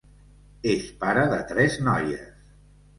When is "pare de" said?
1.05-1.39